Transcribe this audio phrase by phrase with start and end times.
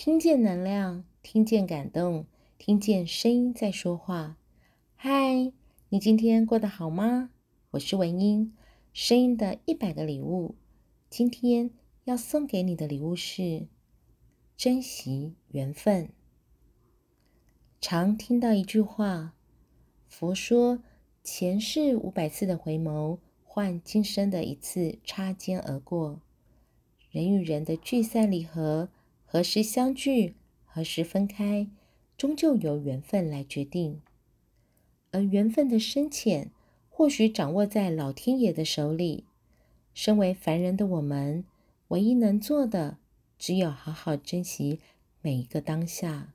[0.00, 2.24] 听见能量，听见感动，
[2.56, 4.36] 听见声音在说话。
[4.94, 5.52] 嗨，
[5.88, 7.30] 你今天过得好吗？
[7.72, 8.54] 我是文英，
[8.92, 10.54] 声音的一百个礼物。
[11.10, 11.72] 今天
[12.04, 13.66] 要送给你的礼物是
[14.56, 16.10] 珍惜缘分。
[17.80, 19.34] 常听到一句话，
[20.06, 20.80] 佛说
[21.24, 26.20] 前世五百次的回眸，换今生的一次擦肩而过。
[27.10, 28.90] 人与人的聚散离合。
[29.30, 31.68] 何时相聚，何时分开，
[32.16, 34.00] 终究由缘分来决定。
[35.10, 36.50] 而缘分的深浅，
[36.88, 39.24] 或许掌握在老天爷的手里。
[39.92, 41.44] 身为凡人的我们，
[41.88, 42.96] 唯一能做的，
[43.38, 44.80] 只有好好珍惜
[45.20, 46.32] 每一个当下。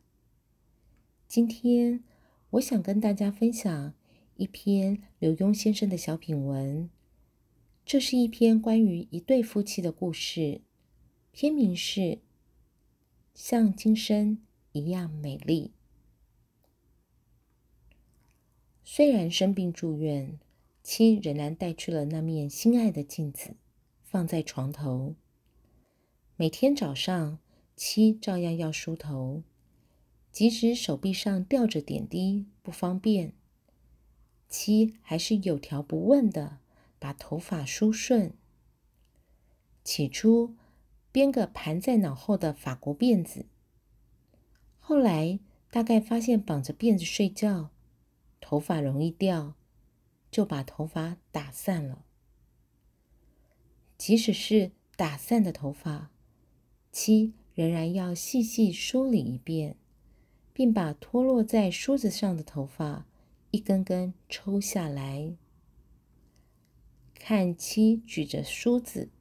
[1.27, 2.03] 今天，
[2.51, 3.95] 我想跟大家分享
[4.35, 6.87] 一篇刘墉先生的小品文。
[7.83, 10.61] 这是一篇关于一对夫妻的故事，
[11.31, 12.19] 篇名是。
[13.33, 14.37] 像今生
[14.73, 15.71] 一样美丽。
[18.83, 20.39] 虽然生病住院，
[20.83, 23.55] 妻仍然带去了那面心爱的镜子，
[24.03, 25.15] 放在床头。
[26.35, 27.39] 每天早上，
[27.75, 29.41] 妻照样要梳头，
[30.31, 33.33] 即使手臂上吊着点滴不方便，
[34.47, 36.59] 妻还是有条不紊地
[36.99, 38.31] 把头发梳顺。
[39.83, 40.55] 起初，
[41.13, 43.45] 编个盘在脑后的法国辫子，
[44.79, 45.39] 后来
[45.69, 47.69] 大概发现绑着辫子睡觉，
[48.41, 49.53] 头发容易掉，
[50.31, 52.03] 就把头发打散了。
[53.95, 56.09] 即使是打散的头发，
[56.91, 59.75] 七仍然要细细梳理一遍，
[60.51, 63.05] 并把脱落在梳子上的头发
[63.51, 65.35] 一根根抽下来。
[67.13, 69.11] 看七举着梳子。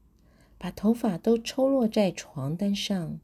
[0.62, 3.18] 把头发都抽落在床单上，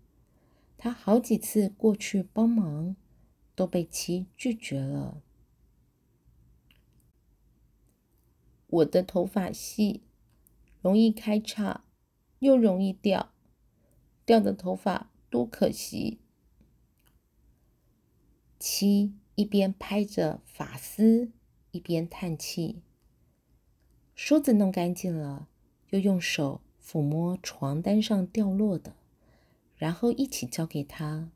[0.77, 2.97] 他好几次过去帮忙，
[3.55, 5.23] 都被妻拒绝了。
[8.67, 10.03] 我的头发细，
[10.83, 11.85] 容易开叉，
[12.41, 13.33] 又容易掉，
[14.27, 16.19] 掉的头发多可惜。
[18.59, 21.31] 妻一边拍着发丝，
[21.71, 22.83] 一边叹气。
[24.17, 25.47] 梳子弄干净了，
[25.91, 26.63] 又用手。
[26.91, 28.97] 抚摸床单上掉落的，
[29.77, 31.31] 然后一起交给他，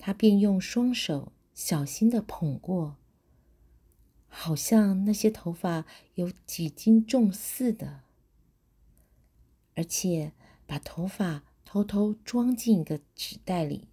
[0.00, 2.96] 他便用双手小心的捧过，
[4.26, 8.00] 好像那些头发有几斤重似的，
[9.76, 10.32] 而且
[10.66, 13.86] 把头发偷偷装进一个纸袋里，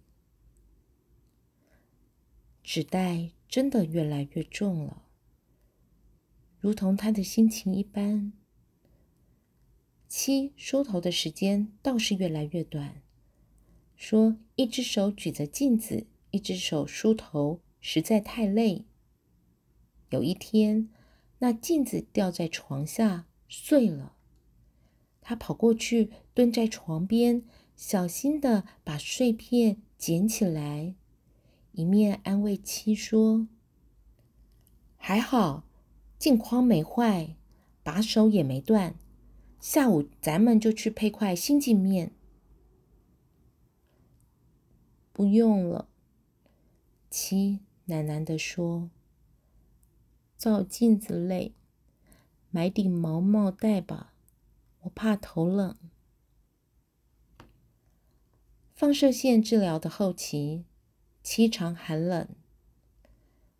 [2.64, 5.04] 纸袋真的越来越重了，
[6.58, 8.32] 如同他的心情一般。
[10.08, 13.02] 七梳头的时间倒是越来越短，
[13.94, 18.86] 说一只手举着镜子，一只手梳头，实在太累。
[20.08, 20.88] 有一天，
[21.40, 24.14] 那镜子掉在床下碎了，
[25.20, 27.42] 他跑过去，蹲在床边，
[27.76, 30.94] 小心的把碎片捡起来，
[31.72, 33.46] 一面安慰妻说
[34.96, 35.64] ：“还好，
[36.18, 37.36] 镜框没坏，
[37.82, 38.96] 把手也没断。”
[39.60, 42.12] 下午咱们就去配块新镜面。
[45.12, 45.88] 不用了，
[47.10, 47.58] 七
[47.88, 48.88] 喃喃地说
[50.38, 51.54] ：“照镜子累，
[52.50, 54.14] 买顶毛帽戴吧，
[54.82, 55.76] 我怕头冷。”
[58.76, 60.64] 放射线治疗的后期，
[61.24, 62.28] 七常寒冷，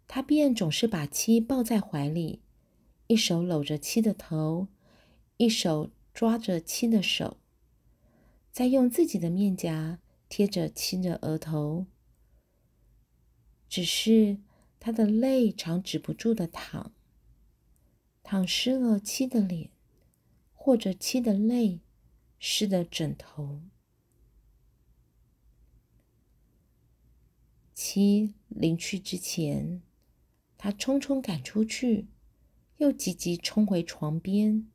[0.07, 2.41] 他便总是把七抱在怀里，
[3.09, 4.69] 一手搂着七的头。
[5.39, 7.37] 一手抓着妻的手，
[8.51, 11.87] 再用自己的面颊贴着妻的额头。
[13.69, 14.39] 只是
[14.81, 16.91] 他的泪常止不住的淌，
[18.25, 19.71] 淌湿了妻的脸，
[20.53, 21.79] 或者妻的泪
[22.41, 23.61] 湿的枕头。
[27.73, 29.83] 妻临去之前，
[30.57, 32.09] 他匆匆赶出去，
[32.79, 34.67] 又急急冲回床边。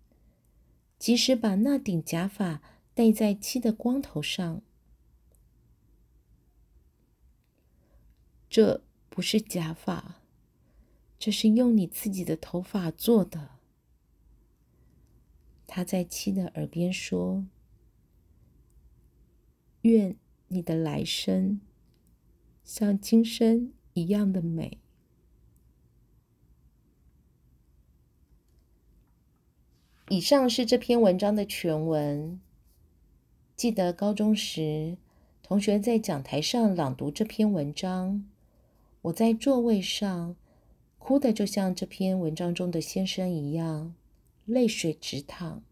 [1.04, 2.62] 即使把那顶假发
[2.94, 4.62] 戴在妻的光头上。
[8.50, 10.22] 这不是假发，
[11.20, 13.50] 这是用你自己的头发做的。
[15.68, 17.46] 他在妻的耳边说
[19.84, 20.16] ：“愿
[20.48, 21.60] 你的来生
[22.64, 24.80] 像今生一样的美。”
[30.14, 32.40] 以上是这篇文章的全文。
[33.56, 34.96] 记得高中时，
[35.42, 38.24] 同学在讲台上朗读这篇文章，
[39.02, 40.36] 我在座位上
[41.00, 43.96] 哭得就像这篇文章中的先生一样，
[44.46, 45.64] 泪水直淌。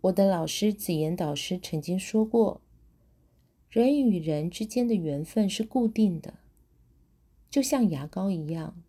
[0.00, 2.62] 我的老师子妍导师曾经说过，
[3.68, 6.38] 人与人之间的缘分是固定的，
[7.50, 8.82] 就像牙膏一样。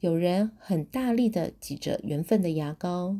[0.00, 3.18] 有人很大力的挤着缘分的牙膏，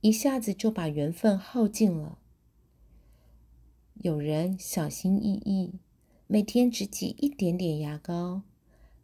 [0.00, 2.18] 一下子就把缘分耗尽了。
[3.94, 5.78] 有人小心翼翼，
[6.26, 8.42] 每天只挤一点点牙膏，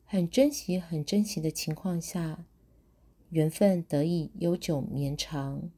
[0.05, 2.45] 很珍惜、很珍惜的情况下，
[3.29, 5.71] 缘分得以悠久绵长。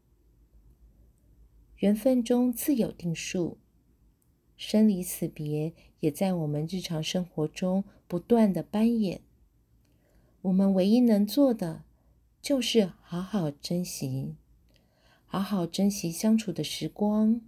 [1.77, 3.59] 缘分中自有定数，
[4.57, 9.21] 生离死别也在我们日常生活中不断的扮演。
[10.43, 11.85] 我们唯一能做的，
[12.41, 14.35] 就是好好珍惜，
[15.25, 17.41] 好好珍惜相处的时光，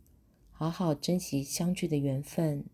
[0.52, 2.64] 好好珍惜相聚的缘分，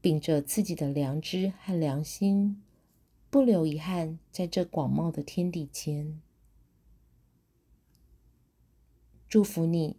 [0.00, 2.62] 秉着自己的良知和良心，
[3.28, 6.20] 不留遗憾，在这广袤的天地间，
[9.28, 9.96] 祝福你。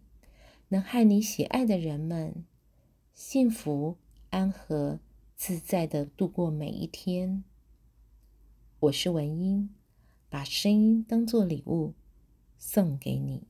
[0.72, 2.44] 能和你喜爱的人们
[3.12, 3.96] 幸福、
[4.30, 5.00] 安和、
[5.36, 7.42] 自在的度过每一天。
[8.84, 9.68] 我是文英，
[10.30, 11.92] 把声音当作礼物
[12.56, 13.49] 送给你。